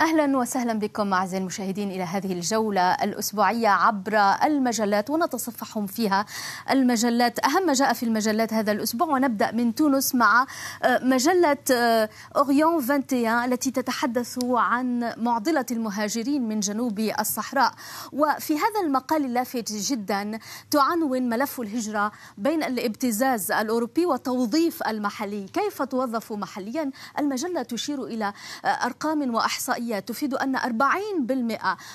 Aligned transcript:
أهلا 0.00 0.38
وسهلا 0.38 0.72
بكم 0.72 1.14
أعزائي 1.14 1.42
المشاهدين 1.42 1.90
إلى 1.90 2.02
هذه 2.02 2.32
الجولة 2.32 2.92
الأسبوعية 2.94 3.68
عبر 3.68 4.18
المجلات 4.18 5.10
ونتصفحهم 5.10 5.86
فيها 5.86 6.26
المجلات. 6.70 7.44
أهم 7.44 7.66
ما 7.66 7.72
جاء 7.72 7.92
في 7.92 8.02
المجلات 8.02 8.54
هذا 8.54 8.72
الأسبوع 8.72 9.08
ونبدأ 9.08 9.52
من 9.52 9.74
تونس 9.74 10.14
مع 10.14 10.46
مجلة 10.84 11.56
اوريون 12.36 12.74
21 12.74 13.26
التي 13.26 13.70
تتحدث 13.70 14.38
عن 14.44 15.14
معضلة 15.16 15.66
المهاجرين 15.70 16.48
من 16.48 16.60
جنوب 16.60 16.98
الصحراء. 16.98 17.72
وفي 18.12 18.54
هذا 18.54 18.80
المقال 18.84 19.24
اللافت 19.24 19.72
جدا 19.72 20.38
تعنون 20.70 21.28
ملف 21.28 21.60
الهجرة 21.60 22.12
بين 22.38 22.62
الابتزاز 22.62 23.52
الأوروبي 23.52 24.06
والتوظيف 24.06 24.82
المحلي. 24.82 25.46
كيف 25.48 25.82
توظف 25.82 26.32
محليا؟ 26.32 26.90
المجلة 27.18 27.62
تشير 27.62 28.04
إلى 28.04 28.32
أرقام 28.64 29.34
وإحصائيات 29.34 29.89
تفيد 29.98 30.34
أن 30.34 30.58
40% 30.58 30.62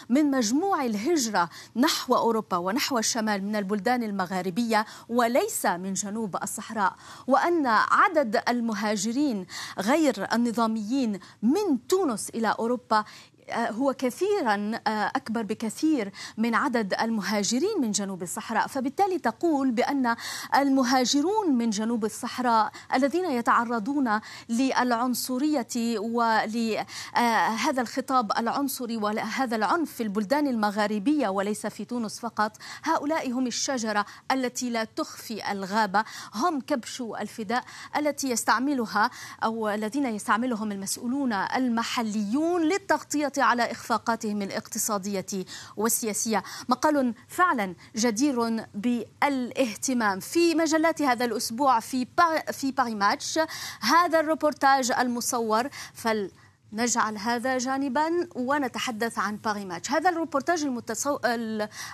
من 0.10 0.32
مجموع 0.32 0.86
الهجرة 0.86 1.50
نحو 1.76 2.16
أوروبا 2.16 2.58
ونحو 2.58 2.98
الشمال 2.98 3.44
من 3.44 3.56
البلدان 3.56 4.04
المغاربية 4.04 4.86
وليس 5.10 5.66
من 5.66 5.94
جنوب 5.94 6.36
الصحراء 6.44 6.96
وأن 7.28 7.68
عدد 7.68 8.42
المهاجرين 8.50 9.46
غير 9.80 10.28
النظاميين 10.34 11.20
من 11.42 11.88
تونس 11.88 12.30
إلى 12.30 12.56
أوروبا 12.60 13.04
هو 13.52 13.94
كثيرا 13.94 14.72
آه، 14.88 15.12
أكبر 15.16 15.42
بكثير 15.42 16.12
من 16.38 16.56
عدد 16.56 16.94
المهاجرين 17.02 17.82
من 17.82 17.92
جنوب 17.92 18.24
الصحراء. 18.24 18.68
فبالتالي 18.68 19.20
تقول 19.20 19.72
بأن 19.72 20.16
المهاجرون 20.56 21.56
من 21.58 21.70
جنوب 21.70 22.06
الصحراء 22.06 22.72
الذين 22.94 23.26
يتعرضون 23.26 24.20
للعنصرية 24.50 26.00
ولهذا 26.00 27.82
الخطاب 27.82 28.32
العنصري 28.38 28.98
وهذا 28.98 29.56
العنف 29.56 29.92
في 29.92 30.04
البلدان 30.04 30.48
المغاربية 30.48 31.28
وليس 31.28 31.68
في 31.68 31.86
تونس 31.86 32.20
فقط 32.20 32.58
هؤلاء 32.84 33.32
هم 33.32 33.48
الشجرة 33.48 34.06
التي 34.32 34.70
لا 34.70 34.84
تخفي 34.84 35.52
الغابة. 35.52 36.04
هم 36.34 36.62
كبش 36.62 37.02
الفداء 37.02 37.64
التي 37.98 38.30
يستعملها 38.30 39.12
أو 39.44 39.70
الذين 39.70 40.06
يستعملهم 40.06 40.72
المسؤولون 40.72 41.34
المحليون 41.34 42.62
للتغطية 42.62 43.28
على 43.40 43.72
إخفاقاتهم 43.72 44.42
الاقتصادية 44.42 45.46
والسياسية. 45.78 46.44
مقال 46.70 47.14
فعلا 47.28 47.76
جدير 47.96 48.66
بالإهتمام. 48.74 50.20
في 50.20 50.56
مجلات 50.56 51.02
هذا 51.02 51.26
الأسبوع 51.26 51.80
في 51.80 52.72
باري 52.78 52.96
ماتش 52.96 53.40
هذا 53.82 54.20
الروبورتاج 54.20 54.92
المصور 54.92 55.70
فال 55.94 56.32
نجعل 56.76 57.18
هذا 57.18 57.58
جانبا 57.58 58.28
ونتحدث 58.36 59.20
عن 59.20 59.38
باري 59.38 59.66
ماتش. 59.66 59.92
هذا 59.92 60.10
الروبورتاج 60.10 60.64
المتصو... 60.64 61.20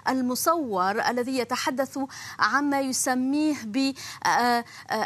المصور 0.09 1.09
الذي 1.09 1.37
يتحدث 1.37 1.99
عما 2.39 2.79
يسميه 2.79 3.55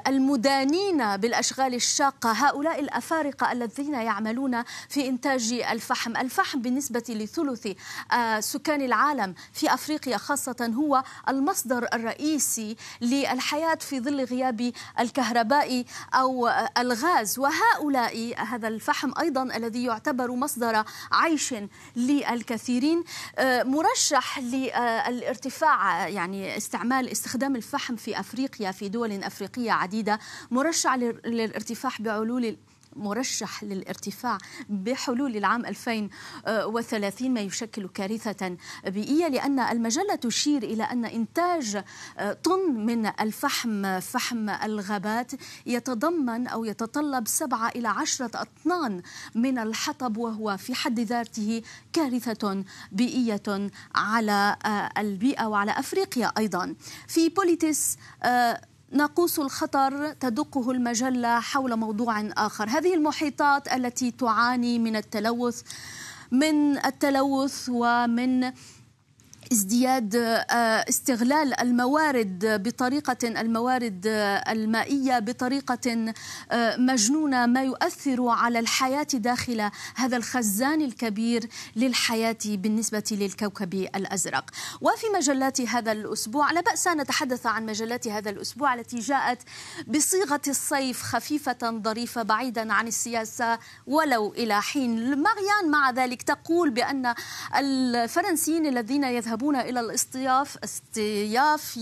بالمدانين 0.08 1.02
آه، 1.02 1.14
آه، 1.14 1.16
بالأشغال 1.16 1.74
الشاقة 1.74 2.32
هؤلاء 2.32 2.80
الأفارقة 2.80 3.52
الذين 3.52 3.94
يعملون 3.94 4.64
في 4.90 5.10
إنتاج 5.10 5.54
الفحم. 5.72 6.18
الفحم 6.18 6.62
بالنسبة 6.62 7.04
لثلث 7.10 7.68
آه، 8.12 8.40
سكان 8.40 8.82
العالم 8.82 9.36
في 9.54 9.74
أفريقيا 9.74 10.18
خاصة 10.18 10.74
هو 10.76 11.04
المصدر 11.30 11.88
الرئيسي 11.94 12.76
للحياة 13.02 13.76
في 13.76 14.00
ظل 14.00 14.24
غياب 14.24 14.72
الكهرباء 15.00 15.86
أو 16.14 16.50
الغاز. 16.78 17.40
وهؤلاء 17.40 18.36
هذا 18.38 18.68
الفحم 18.68 19.12
أيضا 19.20 19.44
الذي 19.66 19.84
يعتبر 19.84 20.32
مصدر 20.32 20.84
عيش 21.12 21.56
للكثيرين. 21.96 23.04
آه، 23.38 23.64
مرشح 23.64 24.40
للارتفاع 24.40 26.08
يعني 26.08 26.58
استعمال 26.58 27.10
استخدام 27.10 27.56
الفحم 27.56 27.96
في 27.96 28.20
أفريقيا 28.20 28.72
في 28.72 28.90
دول 28.90 29.24
أفريقية 29.24 29.72
عديدة 29.72 30.20
مرشح 30.52 30.96
للارتفاع 30.96 31.92
بعلول 32.00 32.58
مرشح 32.96 33.64
للارتفاع 33.64 34.38
بحلول 34.70 35.38
العام 35.38 35.66
2030 35.66 37.32
ما 37.34 37.42
يشكل 37.42 37.88
كارثة 37.88 38.58
بيئية 38.88 39.28
لأن 39.28 39.60
المجلة 39.60 40.16
تشير 40.16 40.64
إلى 40.64 40.84
أن 40.84 41.06
إنتاج 41.06 41.84
طن 42.44 42.86
من 42.86 43.06
الفحم 43.06 44.00
فحم 44.00 44.50
الغابات 44.50 45.32
يتضمن 45.66 46.48
أو 46.48 46.66
يتطلب 46.66 47.28
سبعة 47.28 47.70
إلى 47.70 47.88
عشرة 47.88 48.32
أطنان 48.36 49.02
من 49.36 49.60
الحطب 49.60 50.18
وهو 50.18 50.58
في 50.58 50.76
حد 50.76 51.00
ذاته 51.00 51.62
كارثة 51.94 52.64
بيئية 52.92 53.70
على 53.96 54.56
البيئة 54.98 55.46
وعلى 55.46 55.72
أفريقيا 55.72 56.32
أيضا. 56.38 56.76
في 57.08 57.30
بوليتس 57.30 57.98
آه، 58.24 58.62
ناقوس 58.92 59.40
الخطر 59.40 60.14
تدقه 60.14 60.72
المجله 60.72 61.40
حول 61.40 61.76
موضوع 61.76 62.22
آخر. 62.22 62.70
هذه 62.70 62.94
المحيطات 62.94 63.74
التي 63.74 64.12
تعاني 64.12 64.80
من 64.80 64.96
التلوث 64.96 65.62
من 66.32 66.86
التلوث 66.86 67.70
ومن 67.70 68.52
ازدياد 69.52 70.16
آه، 70.16 70.86
استغلال 70.90 71.60
الموارد 71.60 72.64
بطريقة 72.64 73.18
الموارد 73.24 74.02
المائية 74.50 75.20
بطريقة 75.20 76.14
آه، 76.52 76.78
مجنونة 76.78 77.46
ما 77.46 77.64
يؤثر 77.64 78.28
على 78.28 78.60
الحياة 78.60 79.08
داخل 79.14 79.70
هذا 79.96 80.18
الخزان 80.18 80.82
الكبير 80.82 81.50
للحياة 81.76 82.38
بالنسبة 82.46 83.04
للكوكب 83.12 83.74
الأزرق. 83.74 84.50
وفي 84.82 85.06
مجلات 85.16 85.62
هذا 85.62 85.92
الأسبوع 85.92 86.52
لا 86.52 86.62
بأس 86.62 86.88
أن 86.88 87.02
نتحدث 87.02 87.46
عن 87.46 87.66
مجلات 87.66 88.08
هذا 88.08 88.30
الأسبوع 88.30 88.74
التي 88.74 89.00
جاءت 89.00 89.40
بصيغة 89.88 90.42
الصيف 90.48 91.02
خفيفة 91.02 91.82
ظريفة 91.84 92.24
بعيدا 92.24 92.74
عن 92.74 92.88
السياسة 92.88 93.60
ولو 93.88 94.34
إلى 94.34 94.62
حين. 94.62 95.22
ماريان 95.22 95.72
مع 95.72 95.92
ذلك 95.92 96.22
تقول 96.22 96.70
بأن 96.70 97.14
الفرنسيين 97.56 98.66
الذين 98.66 99.04
يذهبون 99.04 99.35
يذهبون 99.36 99.56
إلى 99.56 99.80
الاصطياف 99.80 100.58
اصطياف 100.64 101.80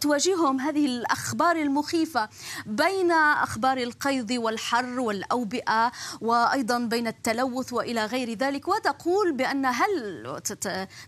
تواجههم 0.00 0.60
هذه 0.60 0.86
الأخبار 0.86 1.56
المخيفة 1.56 2.28
بين 2.66 3.12
أخبار 3.12 3.78
القيض 3.78 4.30
والحر 4.30 5.00
والأوبئة 5.00 5.92
وأيضا 6.20 6.78
بين 6.78 7.06
التلوث 7.06 7.72
وإلى 7.72 8.04
غير 8.04 8.32
ذلك. 8.32 8.68
وتقول 8.68 9.32
بأن 9.32 9.66
هل 9.66 10.40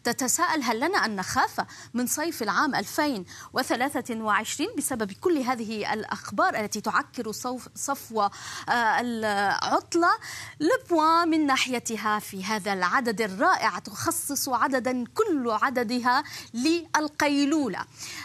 تتساءل 0.05 0.63
هل 0.63 0.77
لنا 0.77 1.05
أن 1.05 1.17
نخاف 1.17 1.61
من 1.95 2.07
صيف 2.07 2.43
العام 2.43 2.75
2023 2.75 4.69
بسبب 4.79 5.13
كل 5.13 5.39
هذه 5.39 5.93
الأخبار 5.93 6.61
التي 6.61 6.81
تعكر 6.81 7.33
صفو 7.75 8.23
آه، 8.23 8.31
العطلة؟ 9.01 10.11
لبوان 10.61 11.29
من 11.29 11.47
ناحيتها 11.47 12.19
في 12.19 12.45
هذا 12.45 12.73
العدد 12.73 13.21
الرائع 13.21 13.79
تخصص 13.79 14.49
عددا 14.49 15.05
كل 15.15 15.48
عددها 15.51 16.25
للقيلولة. 16.55 17.79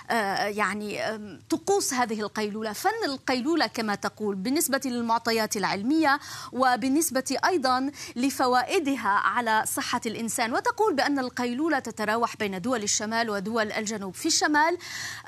آه، 0.09 0.45
يعني 0.45 0.99
طقوس 1.49 1.93
هذه 1.93 2.21
القيلولة. 2.21 2.73
فن 2.73 3.03
القيلولة 3.05 3.67
كما 3.67 3.95
تقول 3.95 4.35
بالنسبة 4.35 4.81
للمعطيات 4.85 5.57
العلمية 5.57 6.19
وبالنسبة 6.51 7.37
أيضا 7.45 7.91
لفوائدها 8.15 9.09
على 9.09 9.63
صحة 9.67 10.01
الإنسان. 10.05 10.53
وتقول 10.53 10.93
بأن 10.93 11.19
القيلولة 11.19 11.79
تتراوح 11.79 12.37
بين 12.37 12.61
دول 12.61 12.83
الشمال 12.83 13.29
ودول 13.29 13.71
الجنوب. 13.71 14.13
في 14.15 14.25
الشمال 14.25 14.77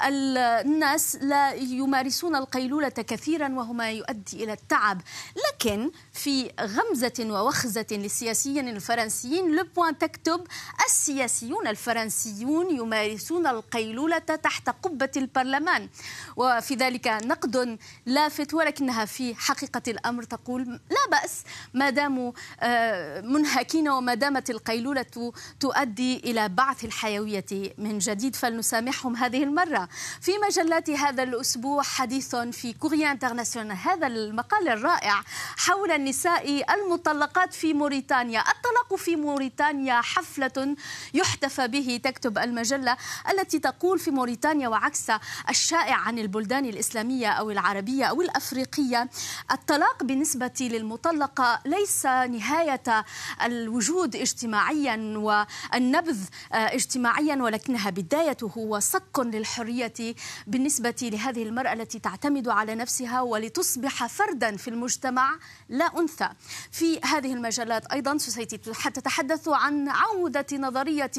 الناس 0.01 1.15
لا 1.21 1.53
يمارسون 1.53 2.35
القيلولة 2.35 2.89
كثيرا 2.89 3.49
وهو 3.49 3.73
ما 3.73 3.91
يؤدي 3.91 4.43
إلى 4.43 4.53
التعب. 4.53 5.01
لكن 5.47 5.91
في 6.13 6.51
غمزة 6.61 7.13
ووخزة 7.19 7.85
للسياسيين 7.91 8.67
الفرنسيين 8.67 9.55
لبوان 9.55 9.97
تكتب 9.97 10.47
السياسيون 10.85 11.67
الفرنسيين 11.67 11.84
الفرنسيون 11.85 12.75
يمارسون 12.75 13.47
القيلولة 13.47 14.17
تحت 14.17 14.69
قبة 14.69 15.11
البرلمان. 15.17 15.89
وفي 16.35 16.75
ذلك 16.75 17.07
نقد 17.07 17.79
لافت 18.05 18.53
ولكنها 18.53 19.05
في 19.05 19.35
حقيقة 19.35 19.81
الأمر 19.87 20.23
تقول 20.23 20.63
لا 20.65 21.05
بأس 21.11 21.43
ما 21.73 21.89
داموا 21.89 22.31
آه، 22.59 23.21
منهكين 23.21 23.89
وما 23.89 24.13
دامت 24.13 24.49
القيلولة 24.49 25.31
تؤدي 25.59 26.17
إلى 26.17 26.49
بعث 26.49 26.85
الحيوية 26.85 27.45
من 27.77 27.97
جديد. 27.97 28.35
فلنسامحهم 28.35 29.15
هذه 29.15 29.43
المرة. 29.43 29.89
في 30.21 30.31
مجلات 30.47 30.89
هذا 30.89 31.23
الأسبوع 31.23 31.83
حديث 31.83 32.35
في 32.35 32.73
كوريا 32.73 33.11
انترناسيونال 33.11 33.77
هذا 33.77 34.07
المقال 34.07 34.69
الرائع 34.69 35.23
حول 35.57 35.91
النساء 35.91 36.73
المطلقات 36.73 37.53
في 37.53 37.73
موريتانيا. 37.73 38.39
الطلاق 38.39 38.95
في 38.95 39.15
موريتانيا 39.15 40.01
حفلة 40.01 40.75
يحتفى 41.13 41.74
به 41.75 41.99
تكتب 42.03 42.37
المجلة 42.37 42.97
التي 43.31 43.59
تقول 43.59 43.99
في 43.99 44.11
موريتانيا 44.11 44.67
وعكس 44.67 45.11
الشائع 45.49 45.95
عن 45.95 46.19
البلدان 46.19 46.65
الإسلامية 46.65 47.27
أو 47.27 47.51
العربية 47.51 48.05
أو 48.05 48.21
الأفريقية 48.21 49.09
الطلاق 49.51 50.03
بالنسبة 50.03 50.51
للمطلقة 50.61 51.61
ليس 51.65 52.05
نهاية 52.05 53.05
الوجود 53.43 54.15
اجتماعيا 54.15 54.95
والنبذ 55.17 56.19
اجتماعيا 56.51 57.35
ولكنها 57.35 57.89
بدايته 57.89 58.57
وصك 58.57 59.19
للحرية 59.19 60.15
بالنسبة 60.47 60.95
لهذه 61.01 61.43
المرأة 61.43 61.73
التي 61.73 61.99
تعتمد 61.99 62.47
على 62.47 62.75
نفسها 62.75 63.21
ولتصبح 63.21 64.05
فردا 64.05 64.57
في 64.57 64.67
المجتمع 64.67 65.35
لا 65.69 65.99
أنثى. 65.99 66.29
في 66.71 66.99
هذه 67.03 67.33
المجالات 67.33 67.85
أيضا 67.85 68.17
سوسيتي 68.17 68.57
تتحدث 68.57 69.47
عن 69.47 69.89
عودة 69.89 70.45
نظرية 70.53 71.11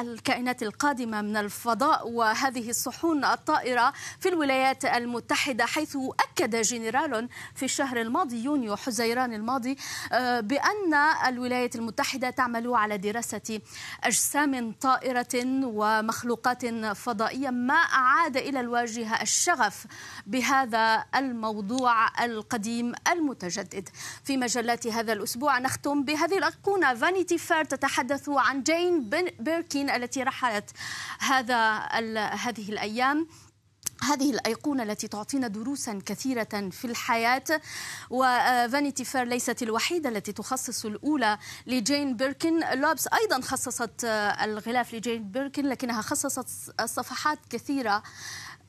الكائنات 0.00 0.62
القادمة 0.62 1.22
من 1.22 1.36
الفضاء 1.36 2.08
وهذه 2.08 2.70
الصحون 2.70 3.24
الطائرة 3.24 3.92
في 4.20 4.28
الولايات 4.28 4.84
المتحدة 4.84 5.66
حيث 5.66 5.96
أكد 6.20 6.56
جنرال 6.56 7.28
في 7.54 7.64
الشهر 7.64 8.00
الماضي 8.00 8.44
يونيو 8.44 8.76
حزيران 8.76 9.34
الماضي 9.34 9.76
آه، 10.12 10.40
بأن 10.40 10.94
الولايات 11.26 11.76
المتحدة 11.76 12.30
تعمل 12.30 12.74
على 12.74 12.98
دراسة 12.98 13.60
أجسام 14.04 14.72
طائرة 14.72 15.44
ومخلوقات 15.64 16.66
فضائية 16.96 17.50
ما 17.50 17.74
أعاد 17.74 18.36
إلى 18.36 18.60
الواجهة 18.60 19.22
الشغف 19.22 19.86
بهذا 20.26 21.04
الموضوع 21.14 22.24
القديم 22.24 22.92
المتجدد. 23.12 23.88
في 24.24 24.36
مجلات 24.36 24.86
هذا 24.86 25.12
الأسبوع 25.12 25.58
نختم 25.58 26.02
بهذه 26.04 26.38
الأيقونة 26.38 26.94
Vanity 26.94 27.38
Fair 27.38 27.64
تتحدث 27.64 28.28
عن 28.28 28.53
جين 28.62 29.10
بيركين 29.38 29.90
التي 29.90 30.22
رحلت 30.22 30.70
هذا 31.18 31.76
هذه 32.34 32.68
الأيام. 32.68 33.28
هذه 34.02 34.30
الأيقونة 34.30 34.82
التي 34.82 35.08
تعطينا 35.08 35.48
دروسا 35.48 36.02
كثيرة 36.06 36.70
في 36.70 36.84
الحياة. 36.84 37.44
و 38.10 38.23
Vanity 38.23 39.04
Fair 39.04 39.24
ليست 39.24 39.62
الوحيدة 39.62 40.08
التي 40.08 40.32
تخصص 40.32 40.84
الأولى 40.84 41.38
لجين 41.66 42.16
بيركن 42.16 42.60
L'Obs 42.80 43.08
أيضا 43.08 43.40
خصصت 43.40 44.04
الغلاف 44.04 44.94
لجين 44.94 45.30
بيركن 45.30 45.66
لكنها 45.66 46.02
خصصت 46.02 46.48
صفحات 46.84 47.38
كثيرة. 47.50 48.02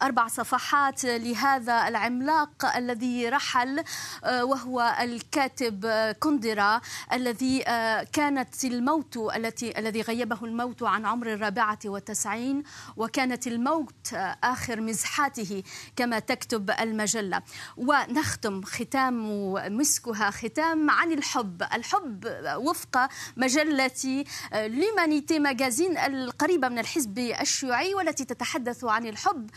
أربع 0.01 0.27
صفحات 0.27 1.06
لهذا 1.06 1.88
العملاق 1.88 2.75
الذي 2.75 3.30
رحل 3.30 3.83
آه، 4.24 4.45
وهو 4.45 4.95
الكاتب 5.00 5.86
كوندرا 6.19 6.81
الذي 7.13 7.68
آه، 7.68 8.03
كانت 8.03 8.65
الموت 8.65 9.18
التي 9.18 9.80
الذي 9.80 10.01
غيبه 10.01 10.45
الموت 10.45 10.83
عن 10.83 11.06
عمر 11.06 11.33
الرابعة 11.33 11.80
والتسعين 11.86 12.63
وكانت 12.97 13.47
الموت 13.47 14.13
آه، 14.13 14.38
آخر 14.44 14.81
مزحاته 14.81 15.63
كما 15.95 16.19
تكتب 16.19 16.71
المجلة. 16.71 17.42
ونختم 17.77 18.62
ختام 18.62 19.53
مسكها 19.77 20.31
ختام 20.31 20.89
عن 20.89 21.12
الحب. 21.12 21.63
الحب 21.63 22.25
وفق 22.56 23.09
مجلة 23.38 24.25
ليمانيتي 24.53 25.39
ماجازين 25.39 25.97
القريبة 25.97 26.69
من 26.69 26.80
الحزب 26.80 27.19
الشيوعي 27.19 27.94
والتي 27.94 28.25
تتحدث 28.25 28.83
عن 28.83 29.07
الحب. 29.07 29.50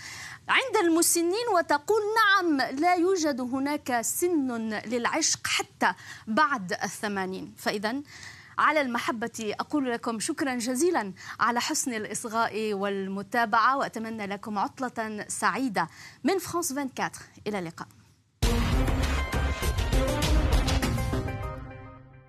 عند 0.48 0.76
المسنين 0.84 1.48
وتقول 1.54 2.00
نعم 2.16 2.60
لا 2.78 2.94
يوجد 2.94 3.40
هناك 3.40 4.00
سن 4.00 4.68
للعشق 4.86 5.46
حتى 5.46 5.92
بعد 6.26 6.72
الثمانين. 6.72 7.54
فإذا 7.58 8.00
على 8.58 8.80
المحبة 8.80 9.54
أقول 9.60 9.92
لكم 9.92 10.20
شكرا 10.20 10.54
جزيلا 10.54 11.12
على 11.40 11.60
حسن 11.60 11.94
الإصغاء 11.94 12.74
والمتابعة 12.74 13.76
وأتمنى 13.76 14.26
لكم 14.26 14.58
عطلة 14.58 15.24
سعيدة 15.28 15.88
من 16.24 16.38
فرانس 16.38 16.72
24 16.72 17.10
إلى 17.46 17.58
اللقاء. 17.58 17.88